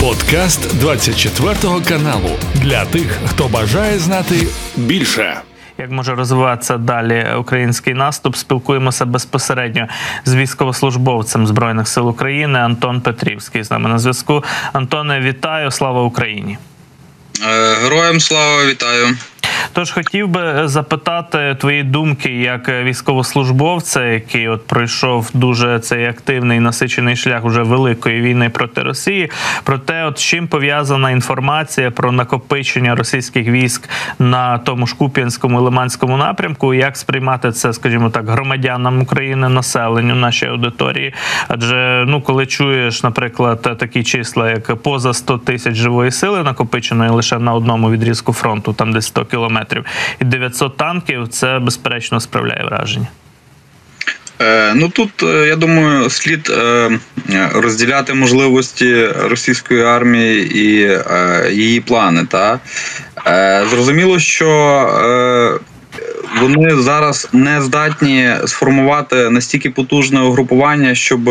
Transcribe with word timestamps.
Подкаст 0.00 0.78
24 0.78 1.54
каналу 1.88 2.30
для 2.54 2.84
тих, 2.84 3.18
хто 3.26 3.48
бажає 3.48 3.98
знати 3.98 4.46
більше. 4.76 5.40
Як 5.78 5.90
може 5.90 6.14
розвиватися 6.14 6.78
далі 6.78 7.26
український 7.38 7.94
наступ? 7.94 8.36
Спілкуємося 8.36 9.04
безпосередньо 9.04 9.88
з 10.24 10.34
військовослужбовцем 10.34 11.46
збройних 11.46 11.88
сил 11.88 12.08
України 12.08 12.58
Антон 12.58 13.00
Петрівський. 13.00 13.62
З 13.62 13.70
нами 13.70 13.88
на 13.88 13.98
зв'язку. 13.98 14.44
Антоне, 14.72 15.20
вітаю! 15.20 15.70
Слава 15.70 16.02
Україні! 16.02 16.58
Е, 17.46 17.74
героям 17.82 18.20
слава 18.20 18.66
вітаю! 18.66 19.16
Тож 19.72 19.90
хотів 19.90 20.28
би 20.28 20.68
запитати 20.68 21.56
твої 21.60 21.82
думки 21.82 22.30
як 22.30 22.68
військовослужбовця, 22.68 24.04
який 24.04 24.48
от 24.48 24.66
пройшов 24.66 25.30
дуже 25.34 25.78
цей 25.78 26.06
активний 26.06 26.60
насичений 26.60 27.16
шлях 27.16 27.44
уже 27.44 27.62
великої 27.62 28.20
війни 28.20 28.48
проти 28.48 28.82
Росії. 28.82 29.30
Про 29.64 29.78
те, 29.78 29.99
от 30.10 30.18
з 30.18 30.22
чим 30.22 30.48
пов'язана 30.48 31.10
інформація 31.10 31.90
про 31.90 32.12
накопичення 32.12 32.94
російських 32.94 33.48
військ 33.48 33.88
на 34.18 34.58
тому 34.58 34.86
ж 34.86 34.96
Куп'янському 34.96 35.58
і 35.58 35.62
Лиманському 35.62 36.16
напрямку, 36.16 36.74
як 36.74 36.96
сприймати 36.96 37.52
це, 37.52 37.72
скажімо 37.72 38.10
так, 38.10 38.28
громадянам 38.28 39.02
України, 39.02 39.48
населенню 39.48 40.14
нашій 40.14 40.46
аудиторії? 40.46 41.14
Адже 41.48 42.04
ну, 42.08 42.22
коли 42.22 42.46
чуєш, 42.46 43.02
наприклад, 43.02 43.62
такі 43.62 44.04
числа, 44.04 44.50
як 44.50 44.76
поза 44.76 45.14
100 45.14 45.38
тисяч 45.38 45.74
живої 45.74 46.10
сили 46.10 46.42
накопиченої 46.42 47.10
лише 47.10 47.38
на 47.38 47.54
одному 47.54 47.90
відрізку 47.90 48.32
фронту, 48.32 48.72
там 48.72 48.92
десь 48.92 49.06
100 49.06 49.24
кілометрів 49.24 49.84
і 50.20 50.24
900 50.24 50.76
танків. 50.76 51.28
Це 51.28 51.58
безперечно 51.58 52.20
справляє 52.20 52.64
враження. 52.64 53.06
Е, 54.40 54.72
ну 54.74 54.88
тут 54.88 55.22
е, 55.22 55.46
я 55.46 55.56
думаю, 55.56 56.10
слід 56.10 56.50
е, 56.50 56.90
розділяти 57.54 58.14
можливості 58.14 59.06
російської 59.06 59.82
армії 59.82 60.58
і 60.58 60.98
її 61.54 61.80
плани. 61.80 62.26
Та 62.30 62.60
зрозуміло, 63.70 64.18
що 64.18 64.50
вони 66.40 66.76
зараз 66.76 67.28
не 67.32 67.62
здатні 67.62 68.30
сформувати 68.46 69.30
настільки 69.30 69.70
потужне 69.70 70.20
угрупування, 70.20 70.94
щоб 70.94 71.30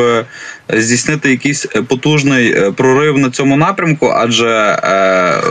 здійснити 0.70 1.30
якийсь 1.30 1.66
потужний 1.88 2.72
прорив 2.72 3.18
на 3.18 3.30
цьому 3.30 3.58
напрямку, 3.58 4.14
адже 4.16 4.80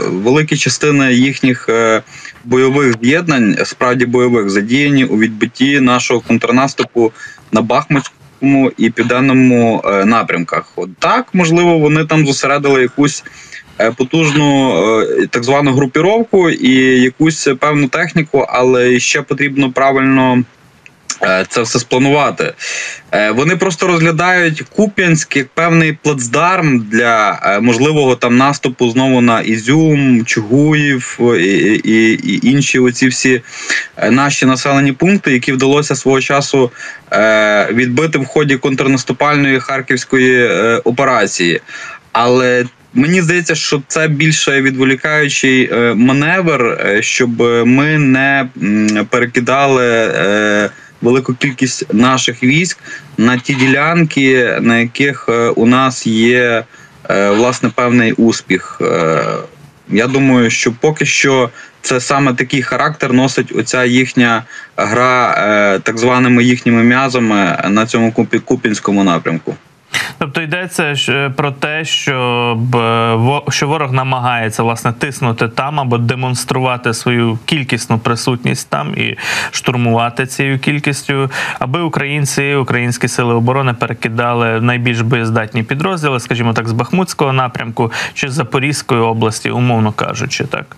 великі 0.07 0.57
частини 0.57 1.13
їхніх 1.13 1.69
бойових 2.45 2.95
з'єднань, 3.01 3.57
справді 3.63 4.05
бойових, 4.05 4.49
задіяні 4.49 5.05
у 5.05 5.17
відбитті 5.17 5.79
нашого 5.79 6.19
контрнаступу 6.19 7.11
на 7.51 7.61
Бахмутському 7.61 8.71
і 8.77 8.89
південному 8.89 9.83
е, 9.85 10.05
напрямках. 10.05 10.71
От 10.75 10.89
так, 10.99 11.27
можливо, 11.33 11.77
вони 11.77 12.05
там 12.05 12.25
зосередили 12.25 12.81
якусь 12.81 13.23
е, 13.79 13.91
потужну 13.91 14.71
е, 15.01 15.27
так 15.27 15.43
звану 15.43 15.71
групіровку 15.71 16.49
і 16.49 16.71
якусь 17.01 17.49
певну 17.59 17.87
техніку, 17.87 18.45
але 18.49 18.99
ще 18.99 19.21
потрібно 19.21 19.71
правильно. 19.71 20.43
Е, 21.23 21.45
це 21.49 21.61
все 21.61 21.79
спланувати. 21.79 22.53
Е, 23.11 23.31
вони 23.31 23.55
просто 23.55 23.87
розглядають 23.87 24.61
Куп'янськ 24.61 25.35
як 25.35 25.47
певний 25.47 25.93
плацдарм 25.93 26.79
для 26.79 27.39
е, 27.43 27.59
можливого 27.59 28.15
там 28.15 28.37
наступу 28.37 28.89
знову 28.89 29.21
на 29.21 29.41
Ізюм, 29.41 30.25
Чугуїв 30.25 31.19
і, 31.39 31.81
і, 31.83 32.13
і 32.13 32.49
інші 32.49 32.79
оці 32.79 33.07
всі 33.07 33.41
наші 34.09 34.45
населені 34.45 34.91
пункти, 34.91 35.31
які 35.31 35.51
вдалося 35.51 35.95
свого 35.95 36.21
часу 36.21 36.71
відбити 37.71 38.17
в 38.17 38.25
ході 38.25 38.57
контрнаступальної 38.57 39.59
харківської 39.59 40.49
операції. 40.83 41.61
Але 42.11 42.65
Мені 42.93 43.21
здається, 43.21 43.55
що 43.55 43.81
це 43.87 44.07
більше 44.07 44.61
відволікаючий 44.61 45.69
маневр, 45.95 46.77
щоб 47.01 47.41
ми 47.65 47.97
не 47.97 48.49
перекидали 49.09 50.11
велику 51.01 51.33
кількість 51.33 51.93
наших 51.93 52.43
військ 52.43 52.77
на 53.17 53.37
ті 53.37 53.53
ділянки, 53.53 54.57
на 54.61 54.77
яких 54.77 55.25
е, 55.29 55.49
у 55.49 55.65
нас 55.65 56.07
є 56.07 56.63
е, 57.09 57.29
власне 57.29 57.69
певний 57.69 58.11
успіх. 58.11 58.81
Е, 58.81 59.23
я 59.89 60.07
думаю, 60.07 60.49
що 60.49 60.73
поки 60.79 61.05
що 61.05 61.49
це 61.81 61.99
саме 61.99 62.33
такий 62.33 62.61
характер 62.61 63.13
носить 63.13 63.51
оця 63.55 63.85
їхня 63.85 64.43
гра 64.77 65.79
так 65.83 65.97
званими 65.97 66.43
їхніми 66.43 66.83
м'язами 66.83 67.63
на 67.69 67.85
цьому 67.85 68.13
купінському 68.45 69.03
напрямку. 69.03 69.55
Тобто 70.17 70.41
йдеться 70.41 70.95
про 71.35 71.51
те, 71.51 71.85
щоб 71.85 72.59
що 73.49 73.67
ворог 73.67 73.93
намагається 73.93 74.63
власне 74.63 74.93
тиснути 74.93 75.47
там 75.47 75.79
або 75.79 75.97
демонструвати 75.97 76.93
свою 76.93 77.39
кількісну 77.45 77.99
присутність 77.99 78.69
там 78.69 78.93
і 78.97 79.17
штурмувати 79.51 80.25
цією 80.25 80.59
кількістю, 80.59 81.31
аби 81.59 81.81
українці, 81.81 82.55
українські 82.55 83.07
сили 83.07 83.33
оборони 83.33 83.73
перекидали 83.73 84.61
найбільш 84.61 85.01
боєздатні 85.01 85.63
підрозділи, 85.63 86.19
скажімо 86.19 86.53
так, 86.53 86.67
з 86.67 86.71
Бахмутського 86.71 87.33
напрямку 87.33 87.91
чи 88.13 88.29
з 88.29 88.33
Запорізької 88.33 89.01
області, 89.01 89.49
умовно 89.49 89.91
кажучи, 89.91 90.43
так. 90.43 90.75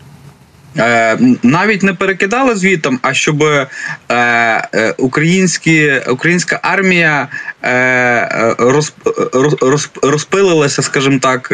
Е, 0.77 1.17
навіть 1.43 1.83
не 1.83 1.93
перекидали 1.93 2.55
звітом, 2.55 2.99
а 3.01 3.13
щоб 3.13 3.43
е, 3.43 3.67
е, 4.09 4.93
українські, 4.97 5.91
українська 6.09 6.59
армія 6.63 7.27
роз, 8.57 8.93
роз, 9.61 9.89
розпилилася, 10.01 10.81
скажімо 10.81 11.19
так, 11.21 11.51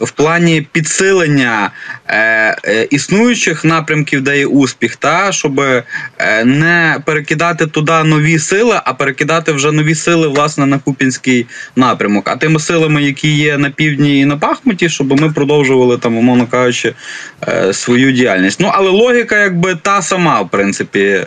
в 0.00 0.10
плані 0.14 0.68
підсилення 0.72 1.70
існуючих 2.90 3.64
напрямків, 3.64 4.22
де 4.22 4.38
є 4.38 4.46
успіх, 4.46 4.96
та 4.96 5.32
щоб 5.32 5.62
не 6.44 7.00
перекидати 7.04 7.66
туди 7.66 8.02
нові 8.04 8.38
сили, 8.38 8.80
а 8.84 8.94
перекидати 8.94 9.52
вже 9.52 9.72
нові 9.72 9.94
сили 9.94 10.28
власне 10.28 10.66
на 10.66 10.78
Купінський 10.78 11.46
напрямок. 11.76 12.28
А 12.28 12.36
тими 12.36 12.60
силами, 12.60 13.02
які 13.02 13.36
є 13.36 13.58
на 13.58 13.70
півдні 13.70 14.20
і 14.20 14.24
на 14.24 14.36
Бахмуті, 14.36 14.88
щоб 14.88 15.20
ми 15.20 15.32
продовжували 15.32 15.98
там, 15.98 16.16
умовно 16.16 16.46
кажучи, 16.46 16.94
свою 17.72 18.12
діяльність. 18.12 18.60
Ну 18.60 18.70
але 18.74 18.90
логіка, 18.90 19.38
якби 19.38 19.74
та 19.74 20.02
сама, 20.02 20.40
в 20.40 20.48
принципі, 20.48 21.00
е, 21.00 21.26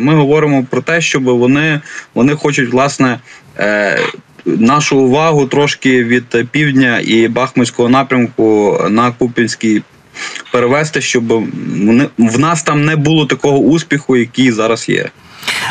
ми 0.00 0.14
говоримо 0.14 0.66
про 0.70 0.80
те, 0.82 1.00
щоб 1.00 1.22
вони, 1.22 1.80
вони 2.14 2.34
хочуть 2.34 2.72
власне. 2.72 3.18
Е, 3.60 3.98
нашу 4.44 4.98
увагу 4.98 5.46
трошки 5.46 6.04
від 6.04 6.50
півдня 6.50 7.00
і 7.04 7.28
Бахмутського 7.28 7.88
напрямку 7.88 8.78
на 8.90 9.12
Купінський 9.12 9.82
перевести, 10.52 11.00
щоб 11.00 11.24
в 12.18 12.38
нас 12.38 12.62
там 12.62 12.84
не 12.84 12.96
було 12.96 13.26
такого 13.26 13.58
успіху, 13.58 14.16
який 14.16 14.52
зараз 14.52 14.88
є. 14.88 15.10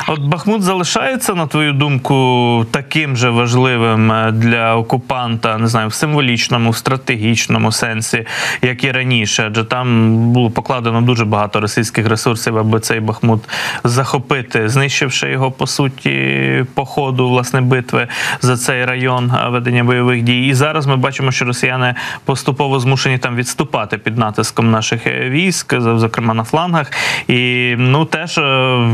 От 0.08 0.20
Бахмут 0.20 0.62
залишається, 0.62 1.34
на 1.34 1.48
твою 1.48 1.74
думку, 1.74 2.66
таким 2.72 3.18
же 3.18 3.30
важливим 3.30 4.12
е, 4.12 4.32
для 4.32 4.76
окупанта, 4.76 5.58
не 5.58 5.68
знаю, 5.68 5.88
в 5.88 5.94
символічному, 5.94 6.70
в 6.70 6.78
стратегічному 6.78 7.72
сенсі, 7.72 8.26
як 8.62 8.84
і 8.84 8.92
раніше, 8.92 9.44
адже 9.48 9.64
там 9.64 10.18
було 10.32 10.52
покладено 10.52 11.02
дуже 11.02 11.26
багато 11.26 11.60
російських 11.60 12.08
ресурсів, 12.08 12.58
аби 12.58 12.80
цей 12.80 13.00
Бахмут 13.00 13.50
захопити, 13.84 14.70
знищивши 14.70 15.30
його 15.30 15.52
по 15.52 15.68
суті 15.68 16.66
по 16.74 16.86
ходу 16.86 17.30
власне 17.30 17.62
битви 17.62 18.08
за 18.42 18.58
цей 18.58 18.86
район 18.86 19.32
е, 19.32 19.50
ведення 19.50 19.84
бойових 19.84 20.22
дій. 20.22 20.48
І 20.48 20.54
зараз 20.54 20.88
ми 20.88 20.98
бачимо, 20.98 21.32
що 21.32 21.46
росіяни 21.46 21.96
поступово 22.26 22.80
змушені 22.80 23.18
там 23.18 23.36
відступати 23.36 23.98
під 23.98 24.18
натиском 24.18 24.72
наших 24.72 25.08
е, 25.08 25.30
військ, 25.30 25.76
зокрема 25.80 26.34
на 26.34 26.44
флангах, 26.44 26.92
і 27.28 27.76
ну 27.78 28.06
теж 28.06 28.38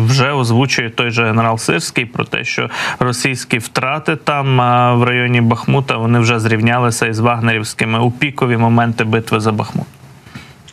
вже 0.07 0.31
озвучує 0.31 0.84
той 0.89 1.11
же 1.11 1.25
генерал 1.25 1.57
Сирський 1.57 2.05
про 2.05 2.25
те, 2.25 2.43
що 2.43 2.69
російські 2.99 3.57
втрати 3.57 4.15
там 4.15 4.57
в 4.99 5.03
районі 5.03 5.41
Бахмута 5.41 5.97
вони 5.97 6.19
вже 6.19 6.39
зрівнялися 6.39 7.07
із 7.07 7.19
вагнерівськими 7.19 7.99
у 7.99 8.11
пікові 8.11 8.57
моменти 8.57 9.03
битви 9.03 9.39
за 9.39 9.51
Бахмут. 9.51 9.87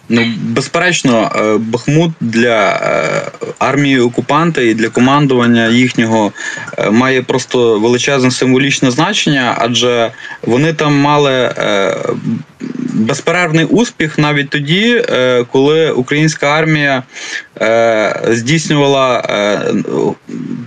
Ну, 0.09 0.27
безперечно, 0.43 1.33
е, 1.37 1.59
Бахмут 1.59 2.13
для 2.21 2.71
е, 2.71 3.49
армії 3.59 4.01
окупанта 4.01 4.63
і 4.63 4.75
для 4.75 4.89
командування 4.89 5.69
їхнього 5.69 6.33
е, 6.79 6.91
має 6.91 7.23
просто 7.23 7.79
величезне 7.81 8.31
символічне 8.31 8.91
значення, 8.91 9.57
адже 9.59 10.11
вони 10.43 10.73
там 10.73 10.95
мали 10.95 11.55
безперервний 12.95 13.65
успіх 13.65 14.19
навіть 14.19 14.51
тоді, 14.51 15.05
коли 15.53 15.91
українська 15.91 16.47
армія 16.47 17.03
здійснювала 18.31 19.25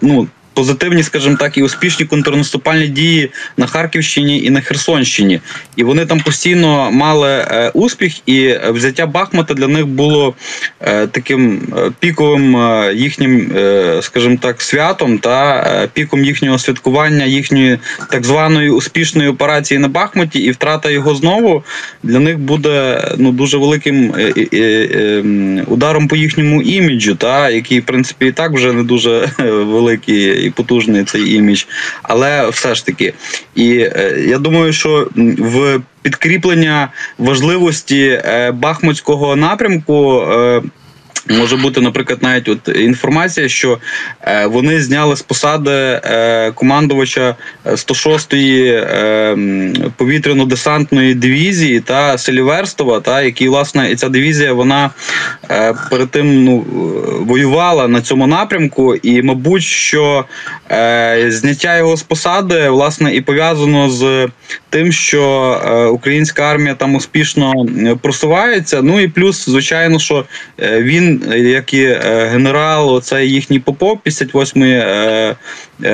ну 0.02 0.28
позитивні, 0.56 1.04
скажімо 1.04 1.38
так, 1.40 1.58
і 1.58 1.64
успішні 1.64 2.06
контрнаступальні 2.06 2.88
дії 2.88 3.32
на 3.58 3.68
Харківщині 3.68 4.44
і 4.44 4.50
на 4.50 4.62
Херсонщині. 4.62 5.40
І 5.76 5.84
вони 5.84 6.06
там 6.06 6.20
постійно 6.20 6.92
мали 6.92 7.30
е, 7.30 7.72
успіх, 7.74 8.30
і 8.30 8.56
взяття 8.70 9.06
Бахмута 9.06 9.54
для 9.54 9.68
них 9.68 9.88
було 9.88 10.36
е, 10.82 11.08
таким 11.08 11.62
е, 11.78 11.92
піковим 12.00 12.58
їхнім, 12.96 13.52
скажімо 14.02 14.38
так, 14.42 14.62
святом 14.62 15.18
та 15.18 15.90
піком 15.94 16.26
їхнього 16.26 16.60
святкування, 16.60 17.26
їхньої 17.26 17.80
так 18.12 18.26
званої 18.26 18.70
успішної 18.70 19.30
операції 19.30 19.80
на 19.80 19.88
Бахмуті, 19.88 20.40
і 20.40 20.52
втрата 20.52 20.90
його 20.90 21.16
знову 21.16 21.64
для 22.04 22.20
них 22.20 22.40
буде 22.40 23.02
ну 23.18 23.32
дуже 23.32 23.58
великим 23.58 24.14
е, 24.18 24.34
е, 24.38 24.58
е, 24.58 25.20
м, 25.20 25.62
ударом 25.68 26.08
по 26.08 26.16
їхньому 26.16 26.62
іміджу, 26.62 27.16
та 27.16 27.50
який 27.50 27.80
в 27.80 27.86
принципі 27.86 28.28
і 28.28 28.32
так 28.32 28.52
вже 28.52 28.74
не 28.74 28.84
дуже 28.84 29.30
великий 29.44 30.45
і 30.46 30.50
потужний 30.50 31.04
цей 31.04 31.34
імідж, 31.34 31.64
але 32.04 32.50
все 32.50 32.76
ж 32.76 32.86
таки. 32.86 33.14
І 33.56 33.78
е, 33.78 34.26
я 34.28 34.38
думаю, 34.38 34.74
що 34.74 35.08
в 35.38 35.82
підкріплення 36.02 36.90
важливості 37.18 38.22
е, 38.26 38.52
Бахмутського 38.52 39.36
напрямку. 39.36 40.24
Е, 41.30 41.34
Може 41.34 41.56
бути, 41.58 41.82
наприклад, 41.82 42.20
навіть 42.22 42.50
от 42.50 42.68
інформація, 42.76 43.50
що 43.50 43.78
е, 44.22 44.46
вони 44.46 44.82
зняли 44.82 45.16
з 45.16 45.22
посади 45.22 45.72
е, 45.72 46.52
командувача 46.52 47.36
106-ї 47.66 48.66
е, 48.66 49.36
повітряно-десантної 49.98 51.16
дивізії 51.16 51.80
та 51.80 52.18
Селіверстова, 52.18 53.00
та 53.00 53.22
який 53.22 53.50
власне 53.50 53.92
і 53.92 53.96
ця 53.96 54.10
дивізія 54.10 54.54
вона 54.54 54.90
е, 55.52 55.74
перед 55.90 56.12
тим 56.12 56.44
ну 56.44 56.60
е, 56.60 56.74
воювала 57.20 57.88
на 57.88 58.02
цьому 58.02 58.28
напрямку, 58.28 58.96
і 58.96 59.22
мабуть, 59.22 59.64
що 59.64 60.26
е, 60.72 61.26
зняття 61.28 61.78
його 61.78 61.98
з 61.98 62.04
посади 62.04 62.70
власне 62.70 63.16
і 63.16 63.22
пов'язано 63.22 63.90
з 63.90 64.30
тим, 64.70 64.92
що 64.92 65.22
е, 65.66 65.86
українська 65.86 66.44
армія 66.44 66.76
там 66.76 66.96
успішно 66.96 67.54
е, 67.78 67.96
просувається. 68.02 68.82
Ну 68.82 69.00
і 69.00 69.08
плюс, 69.08 69.46
звичайно, 69.46 70.00
що 70.00 70.26
е, 70.62 70.84
він, 71.16 71.32
е, 71.32 71.40
як 71.40 71.74
і 71.74 71.84
е, 71.84 72.28
генерал, 72.32 72.90
оцей 72.90 73.32
їхній 73.32 73.60
Попов 73.60 74.00
58-ї 74.06 74.64
е, 74.64 74.78
е, 74.78 75.36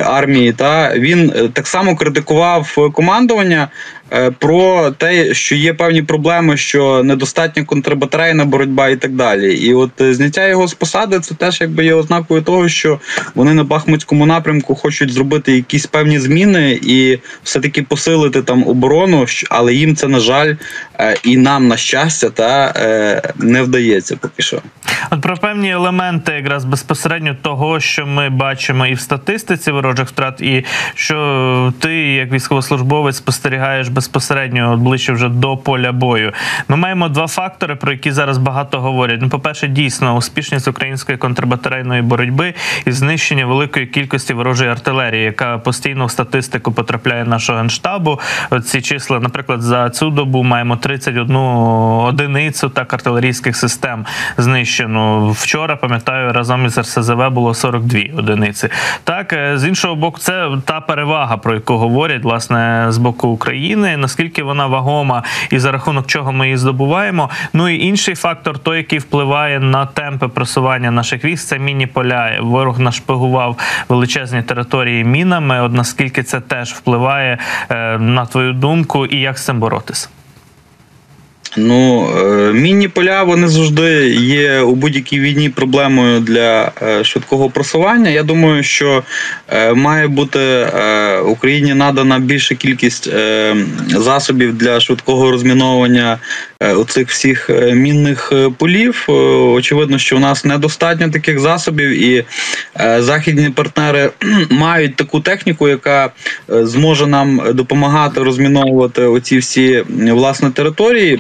армії, 0.06 0.54
та 0.54 0.94
він 0.98 1.34
е, 1.36 1.48
так 1.48 1.68
само 1.68 1.96
критикував 1.96 2.76
командування. 2.94 3.68
е, 4.14 4.32
Про 4.32 4.92
те, 4.92 5.34
що 5.34 5.56
є 5.56 5.74
певні 5.74 6.02
проблеми, 6.02 6.58
що 6.58 7.04
недостатня 7.04 7.64
контрбатарейна 7.64 8.46
боротьба 8.46 8.90
і 8.90 8.96
так 8.96 9.12
далі. 9.12 9.54
І 9.54 9.74
от 9.74 10.02
е, 10.02 10.14
зняття 10.14 10.48
його 10.48 10.68
з 10.68 10.74
посади 10.74 11.20
це 11.20 11.36
теж 11.36 11.62
якби 11.62 11.86
є 11.86 11.94
ознакою 11.94 12.42
того, 12.42 12.70
що 12.70 13.00
вони 13.36 13.54
на 13.54 13.64
Бахмутському 13.64 14.26
напрямку 14.26 14.76
хочуть 14.76 15.14
зробити 15.14 15.56
якісь 15.56 15.86
певні 15.86 16.20
зміни 16.20 16.80
і 16.84 17.20
все-таки 17.44 17.84
посилити 17.84 18.42
там 18.42 18.68
оборону, 18.68 19.26
але 19.50 19.74
їм 19.74 19.96
це 19.96 20.08
на 20.08 20.20
жаль 20.20 20.56
е, 21.00 21.16
і 21.24 21.38
нам 21.38 21.68
на 21.68 21.78
щастя 21.78 22.30
та 22.30 22.74
е, 22.76 23.22
не 23.38 23.62
вдається 23.62 24.16
поки 24.16 24.42
що. 24.44 24.62
От 25.12 25.22
про 25.22 25.38
певні 25.38 25.72
елементи, 25.72 26.32
якраз 26.32 26.66
безпосередньо 26.66 27.36
того, 27.42 27.80
що 27.80 28.06
ми 28.06 28.30
бачимо 28.30 28.88
і 28.88 28.94
в 28.94 29.00
статистиці 29.00 29.71
ворожих 29.72 30.08
втрат, 30.08 30.42
і 30.42 30.66
що 30.96 31.74
ти, 31.80 31.96
як 31.96 32.32
військовослужбовець, 32.32 33.18
спостерігаєш 33.18 33.88
безпосередньо 33.88 34.78
ближче 34.78 35.14
вже 35.14 35.30
до 35.30 35.58
поля 35.58 35.92
бою. 35.92 36.34
Ми 36.68 36.76
маємо 36.76 37.10
два 37.10 37.28
фактори, 37.28 37.76
про 37.76 37.92
які 37.92 38.12
зараз 38.12 38.38
багато 38.38 38.82
говорять. 38.82 39.20
Ну, 39.22 39.30
по-перше, 39.30 39.68
дійсно 39.68 40.16
успішність 40.16 40.68
української 40.68 41.18
контрбатарейної 41.18 42.02
боротьби 42.02 42.54
і 42.86 42.92
знищення 42.92 43.46
великої 43.46 43.88
кількості 43.88 44.34
ворожої 44.34 44.70
артилерії, 44.70 45.24
яка 45.24 45.58
постійно 45.58 46.06
в 46.06 46.12
статистику 46.12 46.72
потрапляє 46.72 47.26
нашого 47.26 47.58
генштабу. 47.58 48.20
Ці 48.66 48.82
числа, 48.82 49.20
наприклад, 49.20 49.62
за 49.62 49.90
цю 49.90 50.10
добу 50.10 50.44
маємо 50.44 50.76
31 50.76 51.36
одиницю 51.36 52.70
так 52.70 52.94
артилерійських 52.94 53.56
систем 53.56 54.06
знищено. 54.38 55.30
Вчора 55.30 55.76
пам'ятаю, 55.76 56.34
разом 56.34 56.66
із 56.66 56.78
РСЗВ 56.78 57.30
було 57.30 57.54
42 57.54 58.00
одиниці. 58.18 58.70
Так 59.04 59.34
е, 59.34 59.58
з 59.62 59.66
іншого 59.68 59.96
боку, 59.96 60.20
це 60.20 60.50
та 60.66 60.82
перевага, 60.82 61.38
про 61.38 61.54
яку 61.54 61.78
говорять 61.78 62.24
власне 62.24 62.86
з 62.90 62.98
боку 62.98 63.28
України. 63.28 63.98
Наскільки 63.98 64.44
вона 64.44 64.68
вагома 64.68 65.24
і 65.50 65.60
за 65.60 65.72
рахунок 65.72 66.08
чого 66.08 66.32
ми 66.32 66.46
її 66.46 66.58
здобуваємо. 66.58 67.30
Ну 67.54 67.70
і 67.70 67.86
інший 67.86 68.16
фактор, 68.16 68.60
той, 68.60 68.78
який 68.78 69.00
впливає 69.00 69.60
на 69.60 69.86
темпи 69.86 70.28
просування 70.28 70.92
наших 70.92 71.26
військ, 71.26 71.48
це 71.48 71.60
міні 71.60 71.88
поля. 71.88 72.38
Ворог 72.42 72.80
нашпигував 72.80 73.58
величезні 73.90 74.44
території 74.44 75.04
мінами. 75.04 75.62
От 75.62 75.74
наскільки 75.74 76.24
це 76.24 76.42
теж 76.42 76.74
впливає 76.74 77.38
е, 77.70 77.98
на 77.98 78.26
твою 78.26 78.54
думку, 78.54 79.06
і 79.06 79.18
як 79.18 79.38
з 79.38 79.46
цим 79.46 79.60
боротися? 79.60 80.10
Ну, 81.58 82.10
е, 82.18 82.54
мінні 82.54 82.88
поля 82.88 83.24
вони 83.24 83.48
завжди 83.48 84.10
є 84.10 84.60
у 84.60 84.76
будь-якій 84.76 85.20
війні 85.20 85.50
проблемою 85.50 86.20
для 86.20 86.72
е, 86.82 87.04
швидкого 87.04 87.50
просування. 87.50 88.10
Я 88.10 88.24
думаю, 88.24 88.64
що 88.64 89.04
е, 89.48 89.74
має 89.74 90.08
бути 90.08 90.68
Україні 91.26 91.74
надана 91.74 92.20
більша 92.20 92.56
кількість 92.56 93.10
засобів 93.88 94.58
для 94.58 94.80
швидкого 94.80 95.32
розміновування 95.32 96.20
оцих 96.60 97.10
всіх 97.10 97.50
мінних 97.74 98.34
полів. 98.58 99.06
Очевидно, 99.56 99.98
що 99.98 100.16
у 100.18 100.20
нас 100.20 100.46
недостатньо 100.46 101.10
таких 101.10 101.40
засобів, 101.40 101.90
і 101.90 102.26
західні 102.98 103.50
партнери 103.50 104.10
мають 104.50 104.96
таку 104.96 105.20
техніку, 105.20 105.68
яка 105.68 106.10
зможе 106.48 107.08
нам 107.08 107.42
допомагати 107.54 108.24
розміновувати 108.24 109.02
оці 109.02 109.38
всі 109.38 109.74
м, 109.74 110.10
власне 110.10 110.52
території. 110.52 111.20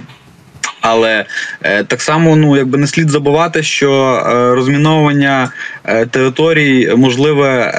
Але 0.81 1.25
е, 1.61 1.83
так 1.83 2.01
само 2.01 2.35
ну 2.35 2.57
якби 2.57 2.77
не 2.77 2.87
слід 2.87 3.09
забувати, 3.09 3.63
що 3.63 3.91
е, 4.25 4.55
розміновування 4.55 5.51
е, 5.85 6.05
територій 6.05 6.95
можливе 6.95 7.73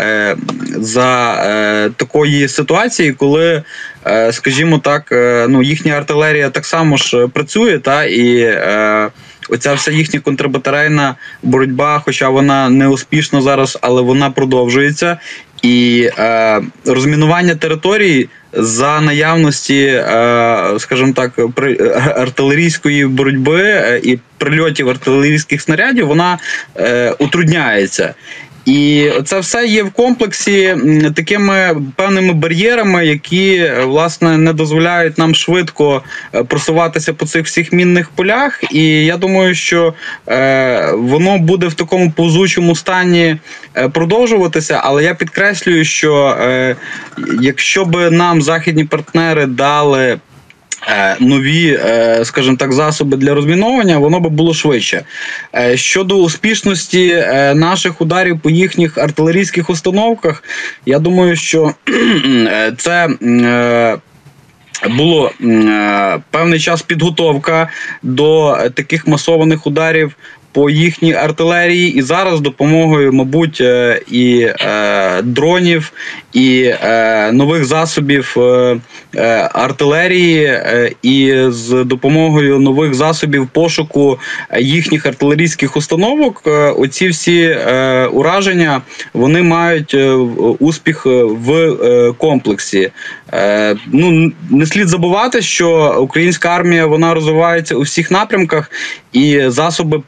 за 0.76 1.42
такої 1.96 2.48
ситуації, 2.48 3.12
коли, 3.12 3.62
скажімо 4.30 4.78
так, 4.78 5.08
ну 5.48 5.62
їхня 5.62 5.92
артилерія 5.92 6.50
так 6.50 6.66
само 6.66 6.96
ж 6.96 7.28
працює, 7.28 7.78
та 7.78 8.04
і 8.04 8.58
оця 9.48 9.74
вся 9.74 9.90
їхня 9.90 10.20
контрбатарейна 10.20 11.16
боротьба, 11.42 12.02
хоча 12.04 12.28
вона 12.28 12.68
не 12.70 12.88
успішна 12.88 13.42
зараз, 13.42 13.78
але 13.82 14.02
вона 14.02 14.30
продовжується. 14.30 15.18
І 15.62 16.10
е, 16.18 16.62
розмінування 16.86 17.54
території 17.54 18.28
за 18.52 19.00
наявності, 19.00 19.84
е, 19.84 20.74
скажімо 20.78 21.12
так, 21.12 21.54
при 21.54 21.76
е, 21.80 22.14
артилерійської 22.16 23.06
боротьби 23.06 23.60
е, 23.62 24.00
і 24.04 24.18
прильотів 24.38 24.88
артилерійських 24.88 25.62
снарядів, 25.62 26.06
вона 26.06 26.38
е, 26.76 27.14
утрудняється. 27.18 28.14
І 28.64 29.10
це 29.24 29.38
все 29.40 29.66
є 29.66 29.82
в 29.82 29.90
комплексі 29.90 30.76
такими 31.16 31.76
певними 31.96 32.32
бар'єрами, 32.32 33.06
які 33.06 33.54
е, 33.54 33.84
власне 33.84 34.38
не 34.38 34.52
дозволяють 34.52 35.18
нам 35.18 35.34
швидко 35.34 36.02
е, 36.34 36.44
просуватися 36.44 37.14
по 37.14 37.26
цих 37.26 37.46
всіх 37.46 37.72
мінних 37.72 38.10
полях. 38.10 38.60
І 38.70 39.04
я 39.04 39.16
думаю, 39.16 39.54
що 39.54 39.94
е, 40.28 40.92
воно 40.92 41.38
буде 41.38 41.66
в 41.66 41.74
такому 41.74 42.10
повзучому 42.10 42.76
стані 42.76 43.36
продовжуватися. 43.92 44.80
Але 44.84 45.04
я 45.04 45.14
підкреслюю, 45.14 45.84
що 45.84 46.36
якщо 47.40 47.84
би 47.84 48.10
нам 48.10 48.42
західні 48.42 48.84
партнери 48.84 49.46
дали. 49.46 50.18
Е, 50.88 51.16
Нові, 51.20 51.80
е, 51.84 52.20
скажімо 52.24 52.56
так, 52.56 52.72
засоби 52.72 53.16
для 53.16 53.34
розміновування, 53.34 53.98
воно 53.98 54.20
би 54.20 54.28
було 54.28 54.54
швидше. 54.54 55.04
Е, 55.54 55.76
Щодо 55.76 56.16
успішності 56.16 57.24
наших 57.54 58.00
ударів 58.00 58.40
по 58.40 58.50
їхніх 58.50 58.98
артилерійських 58.98 59.70
установках, 59.70 60.42
я 60.86 60.98
думаю, 60.98 61.36
що 61.36 61.74
це. 62.78 63.08
було 64.96 65.30
е, 65.40 66.20
певний 66.30 66.60
час 66.60 66.82
підготовка 66.82 67.68
до 68.02 68.58
таких 68.74 69.06
масованих 69.06 69.66
ударів 69.66 70.16
по 70.52 70.70
їхній 70.70 71.14
артилерії, 71.14 71.94
і 71.94 72.02
зараз 72.02 72.40
допомогою, 72.40 73.12
мабуть, 73.12 73.60
е, 73.60 74.00
і 74.10 74.48
е, 74.60 75.22
дронів, 75.22 75.92
і 76.32 76.62
е, 76.64 77.32
нових 77.32 77.64
засобів 77.64 78.34
е, 78.38 78.76
е, 79.16 79.50
артилерії, 79.54 80.44
е, 80.44 80.92
і 81.02 81.34
з 81.48 81.84
допомогою 81.84 82.58
нових 82.58 82.94
засобів 82.94 83.48
пошуку 83.52 84.18
їхніх 84.58 85.06
артилерійських 85.06 85.76
установок, 85.76 86.42
оці 86.76 87.08
всі 87.08 87.56
ураження 88.12 88.82
вони 89.14 89.42
мають 89.42 89.96
успіх 90.58 91.06
в 91.06 91.76
комплексі. 92.18 92.90
Ну 93.86 94.32
не 94.50 94.66
слід 94.66 94.88
забувати, 94.88 95.42
що 95.42 95.96
українська 96.00 96.48
армія 96.48 96.86
вона 96.86 97.14
розвивається 97.14 97.74
у 97.74 97.80
всіх 97.80 98.10
напрямках, 98.10 98.70
і 99.12 99.40
засоби 99.46 100.02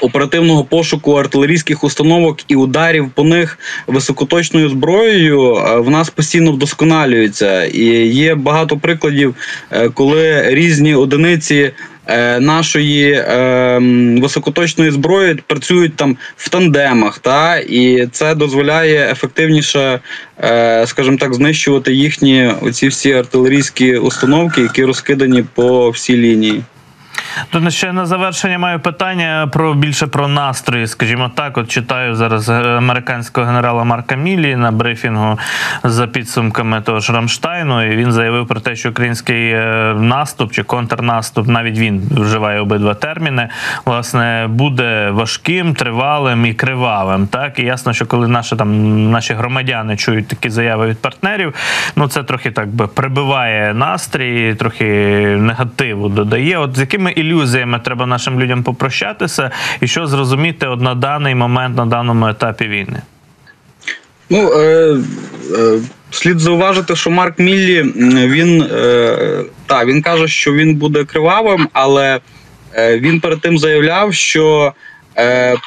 оперативного 0.00 0.64
пошуку 0.64 1.12
артилерійських 1.12 1.84
установок 1.84 2.38
і 2.48 2.56
ударів 2.56 3.10
по 3.14 3.24
них 3.24 3.58
високоточною 3.86 4.68
зброєю 4.68 5.56
е, 5.56 5.80
в 5.80 5.90
нас 5.90 6.10
постійно 6.10 6.52
вдосконалюється, 6.52 7.64
і 7.64 7.84
є 8.06 8.34
багато 8.34 8.76
прикладів, 8.76 9.34
е, 9.70 9.88
коли 9.88 10.42
різні 10.54 10.94
одиниці. 10.94 11.72
Нашої 12.40 13.12
е, 13.12 13.78
високоточної 14.20 14.90
зброї 14.90 15.34
працюють 15.34 15.96
там 15.96 16.16
в 16.36 16.48
тандемах, 16.48 17.18
та 17.18 17.56
і 17.56 18.06
це 18.12 18.34
дозволяє 18.34 19.10
ефективніше, 19.10 20.00
е, 20.38 20.86
скажімо 20.86 21.16
так, 21.16 21.34
знищувати 21.34 21.92
їхні 21.94 22.50
оці 22.62 22.88
всі 22.88 23.12
артилерійські 23.12 23.96
установки, 23.96 24.60
які 24.60 24.84
розкидані 24.84 25.44
по 25.54 25.90
всій 25.90 26.16
лінії. 26.16 26.62
Тут 27.50 27.72
ще 27.72 27.92
на 27.92 28.06
завершення 28.06 28.58
маю 28.58 28.80
питання 28.80 29.48
про 29.52 29.74
більше 29.74 30.06
про 30.06 30.28
настрої. 30.28 30.86
Скажімо 30.86 31.30
так, 31.34 31.58
от 31.58 31.68
читаю 31.68 32.14
зараз 32.14 32.48
американського 32.48 33.46
генерала 33.46 33.84
Марка 33.84 34.16
Мілі 34.16 34.56
на 34.56 34.72
брифінгу 34.72 35.38
за 35.84 36.06
підсумками 36.06 36.80
того 36.80 37.00
ж 37.00 37.12
Рамштайну. 37.12 37.92
І 37.92 37.96
він 37.96 38.12
заявив 38.12 38.46
про 38.46 38.60
те, 38.60 38.76
що 38.76 38.90
український 38.90 39.50
е, 39.50 39.94
наступ 39.98 40.52
чи 40.52 40.62
контрнаступ, 40.62 41.48
навіть 41.48 41.78
він 41.78 42.02
вживає 42.10 42.60
обидва 42.60 42.94
терміни, 42.94 43.48
власне, 43.84 44.46
буде 44.48 45.10
важким, 45.10 45.74
тривалим 45.74 46.46
і 46.46 46.54
кривавим. 46.54 47.26
Так 47.26 47.58
і 47.58 47.62
ясно, 47.62 47.92
що 47.92 48.06
коли 48.06 48.28
наші 48.28 48.56
там 48.56 49.10
наші 49.10 49.34
громадяни 49.34 49.96
чують 49.96 50.28
такі 50.28 50.50
заяви 50.50 50.86
від 50.86 51.02
партнерів, 51.02 51.54
ну 51.96 52.08
це 52.08 52.22
трохи 52.22 52.50
так 52.50 52.68
би 52.68 52.86
прибиває 52.86 53.74
настрій, 53.74 54.54
трохи 54.54 54.84
негативу 55.40 56.08
додає. 56.08 56.58
От 56.58 56.76
з 56.76 56.80
якими 56.80 57.12
ілюзіями 57.22 57.80
треба 57.84 58.06
нашим 58.06 58.40
людям 58.40 58.62
попрощатися, 58.62 59.50
і 59.80 59.86
що 59.86 60.06
зрозуміти 60.06 60.66
от 60.66 60.80
на 60.80 60.94
даний 60.94 61.34
момент, 61.34 61.76
на 61.76 61.86
даному 61.86 62.28
етапі 62.28 62.64
війни? 62.68 63.02
Ну 64.30 64.52
е, 64.52 64.96
е, 65.58 65.80
слід 66.10 66.40
зауважити, 66.40 66.96
що 66.96 67.10
Марк 67.10 67.38
Міллі 67.38 67.82
він 68.28 68.62
е, 68.62 69.44
та 69.66 69.84
він 69.84 70.02
каже, 70.02 70.28
що 70.28 70.52
він 70.52 70.74
буде 70.74 71.04
кривавим, 71.04 71.68
але 71.72 72.20
е, 72.74 72.98
він 72.98 73.20
перед 73.20 73.40
тим 73.40 73.58
заявляв, 73.58 74.14
що 74.14 74.72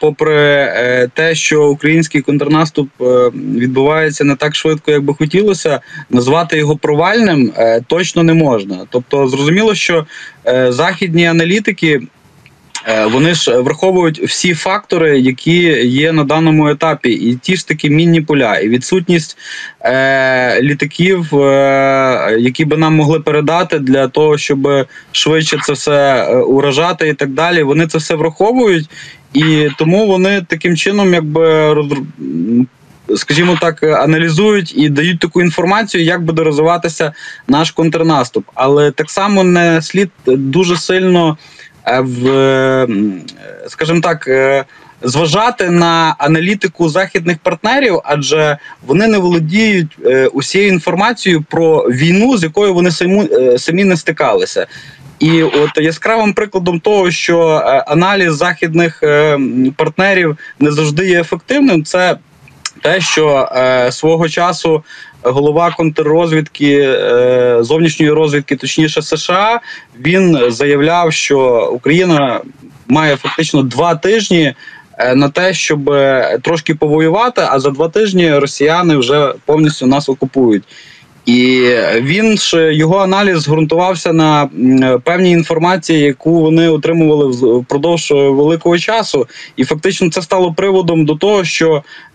попри 0.02 0.36
е, 0.36 1.10
те, 1.14 1.36
що 1.36 1.68
український 1.68 2.22
контрнаступ 2.22 2.90
е, 3.02 3.06
відбувається 3.36 4.24
не 4.24 4.36
так 4.36 4.56
швидко, 4.56 4.92
як 4.92 5.04
би 5.04 5.14
хотілося, 5.14 5.80
назвати 6.10 6.58
його 6.58 6.78
провальним 6.78 7.54
точно 7.88 8.24
не 8.24 8.34
можна. 8.34 8.78
Тобто, 8.90 9.28
зрозуміло, 9.28 9.76
що 9.76 10.06
західні 10.70 11.26
аналітики. 11.26 12.02
Вони 13.12 13.34
ж 13.34 13.60
враховують 13.60 14.20
всі 14.20 14.54
фактори, 14.54 15.20
які 15.20 15.60
є 15.88 16.12
на 16.12 16.24
даному 16.24 16.70
етапі, 16.70 17.10
і 17.10 17.36
ті 17.36 17.56
ж 17.56 17.68
таки 17.68 17.90
мінні 17.90 18.22
поля, 18.22 18.58
і 18.58 18.70
відсутність 18.70 19.38
е, 19.82 20.62
літаків, 20.62 21.36
е, 21.36 22.38
які 22.40 22.66
би 22.66 22.78
нам 22.78 22.96
могли 22.96 23.20
передати 23.20 23.80
для 23.80 24.08
того, 24.08 24.38
щоб 24.38 24.88
швидше 25.12 25.60
це 25.64 25.74
все 25.74 26.28
уражати, 26.36 27.08
і 27.08 27.14
так 27.14 27.30
далі. 27.30 27.64
Вони 27.64 27.88
це 27.88 27.98
все 27.98 28.16
враховують, 28.16 28.90
і 29.34 29.68
тому 29.78 30.08
вони 30.08 30.46
таким 30.50 30.78
чином, 30.78 31.14
якби 31.14 31.76
скажімо 33.16 33.58
так, 33.62 33.84
аналізують 33.84 34.78
і 34.78 34.90
дають 34.90 35.20
таку 35.20 35.42
інформацію, 35.42 36.04
як 36.04 36.24
буде 36.24 36.44
розвиватися 36.44 37.14
наш 37.48 37.72
контрнаступ. 37.72 38.46
Але 38.54 38.92
так 38.92 39.12
само 39.12 39.44
не 39.44 39.82
слід 39.82 40.10
дуже 40.26 40.78
сильно 40.78 41.30
е, 41.32 41.65
в, 41.88 42.88
скажімо 43.68 44.02
так. 44.02 44.28
Е, 44.28 44.66
зважати 45.02 45.70
на 45.70 46.16
аналітику 46.18 46.90
західних 46.90 47.38
партнерів, 47.38 48.00
адже 48.04 48.58
вони 48.88 49.08
не 49.08 49.18
володіють 49.18 49.98
е, 50.06 50.28
усією 50.28 50.70
інформацією 50.70 51.44
про 51.50 51.80
війну, 51.80 52.38
з 52.38 52.44
якою 52.44 52.74
вони 52.74 52.92
самі, 52.92 53.30
самі 53.58 53.84
не 53.84 53.98
стикалися. 53.98 54.68
І 55.20 55.44
от 55.44 55.70
яскравим 55.78 56.34
прикладом 56.34 56.80
того, 56.80 57.12
що 57.12 57.50
е, 57.50 57.84
аналіз 57.88 58.36
західних 58.36 59.04
е, 59.04 59.40
партнерів 59.76 60.38
не 60.60 60.72
завжди 60.72 61.08
є 61.08 61.20
ефективним, 61.22 61.84
це 61.84 62.18
те, 62.82 63.02
що 63.02 63.50
е, 63.56 63.92
свого 63.92 64.30
часу 64.30 64.84
голова 65.26 65.72
контррозвідки 65.72 66.98
зовнішньої 67.60 68.12
розвідки, 68.12 68.56
точніше 68.56 69.02
США, 69.02 69.60
він 70.00 70.40
заявляв, 70.48 71.14
що 71.14 71.70
Україна 71.74 72.42
має 72.88 73.16
фактично 73.16 73.64
два 73.64 73.96
тижні. 73.96 74.54
На 75.16 75.30
те, 75.30 75.54
щоб 75.54 75.96
трошки 76.42 76.76
повоювати, 76.76 77.42
а 77.50 77.60
за 77.60 77.70
два 77.70 77.90
тижні 77.90 78.38
росіяни 78.38 78.98
вже 78.98 79.34
повністю 79.46 79.88
нас 79.88 80.10
окупують. 80.10 80.64
І 81.26 81.70
він 81.96 82.38
ж 82.38 82.74
його 82.74 82.98
аналіз 82.98 83.48
ґрунтувався 83.48 84.14
на 84.14 84.50
певній 85.04 85.32
інформації, 85.32 86.00
яку 86.00 86.42
вони 86.42 86.70
отримували 86.70 87.58
впродовж 87.60 88.12
великого 88.12 88.78
часу, 88.78 89.28
і 89.56 89.64
фактично 89.64 90.10
це 90.10 90.22
стало 90.22 90.54
приводом 90.54 91.06
до 91.06 91.16
того, 91.16 91.44
що 91.44 91.84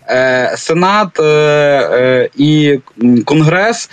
Сенат 0.55 1.19
е, 1.19 1.23
е, 1.23 2.29
і 2.37 2.79
Конгрес 3.25 3.89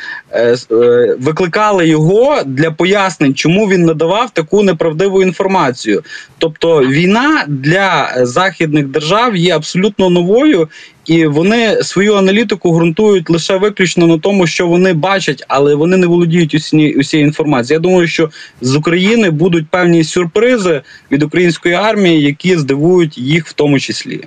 викликали 1.18 1.88
його 1.88 2.42
для 2.46 2.70
пояснень, 2.70 3.34
чому 3.34 3.66
він 3.66 3.84
надавав 3.84 4.30
таку 4.30 4.62
неправдиву 4.62 5.22
інформацію. 5.22 6.02
Тобто, 6.38 6.80
війна 6.80 7.44
для 7.48 8.12
західних 8.22 8.86
держав 8.86 9.36
є 9.36 9.56
абсолютно 9.56 10.10
новою, 10.10 10.68
і 11.06 11.26
вони 11.26 11.82
свою 11.82 12.14
аналітику 12.14 12.72
ґрунтують 12.72 13.30
лише 13.30 13.56
виключно 13.56 14.06
на 14.06 14.18
тому, 14.18 14.46
що 14.46 14.66
вони 14.66 14.92
бачать, 14.92 15.44
але 15.48 15.74
вони 15.74 15.96
не 15.96 16.06
володіють 16.06 16.54
усі, 16.54 16.92
усією 16.92 17.26
інформацією. 17.26 17.80
Я 17.82 17.88
думаю, 17.88 18.06
що 18.08 18.30
з 18.60 18.76
України 18.76 19.30
будуть 19.30 19.68
певні 19.68 20.04
сюрпризи 20.04 20.82
від 21.12 21.22
української 21.22 21.74
армії, 21.74 22.22
які 22.22 22.56
здивують 22.56 23.18
їх 23.18 23.46
в 23.46 23.52
тому 23.52 23.80
числі. 23.80 24.24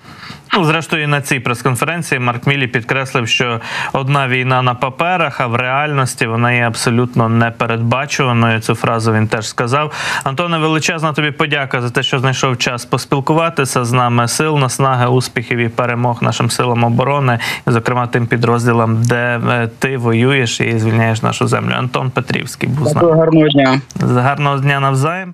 Ну, 0.54 0.64
зрештою, 0.66 1.08
на 1.08 1.22
цій 1.22 1.40
прес-конференції 1.40 2.20
Марк 2.20 2.48
Мілі 2.48 2.68
підкреслив, 2.68 3.28
що 3.28 3.60
одна 3.94 4.28
війна 4.28 4.62
на 4.62 4.74
паперах, 4.76 5.42
а 5.42 5.48
в 5.48 5.56
реальності 5.56 6.28
вона 6.28 6.52
є 6.52 6.62
абсолютно 6.62 7.30
непередбачуваною. 7.30 8.60
Цю 8.60 8.76
фразу 8.76 9.14
він 9.14 9.28
теж 9.28 9.48
сказав. 9.48 9.92
Антоне, 10.24 10.58
величезна 10.58 11.14
тобі 11.14 11.32
подяка 11.32 11.82
за 11.82 11.90
те, 11.90 12.04
що 12.04 12.20
знайшов 12.20 12.58
час 12.58 12.86
поспілкуватися 12.86 13.86
з 13.86 13.92
нами. 13.92 14.28
Сил, 14.28 14.58
наснаги, 14.58 15.08
успіхів 15.08 15.58
і 15.58 15.70
перемог 15.70 16.24
нашим 16.24 16.50
силам 16.50 16.84
оборони, 16.84 17.40
і, 17.68 17.72
зокрема, 17.72 18.08
тим 18.08 18.28
підрозділам, 18.28 19.04
де 19.04 19.40
е, 19.50 19.70
ти 19.80 19.98
воюєш 19.98 20.62
і 20.62 20.80
звільняєш 20.80 21.22
нашу 21.22 21.48
землю. 21.48 21.74
Антон 21.78 22.10
Петрівський 22.10 22.70
був 22.70 22.88
з 22.88 22.96
нами. 22.96 23.12
Гарного 23.12 23.50
дня. 23.50 23.82
Гарного 24.02 24.58
дня 24.58 24.80
навзаєм. 24.80 25.34